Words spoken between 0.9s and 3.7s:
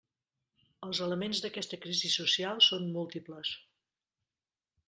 elements d'aquesta crisi social són múltiples.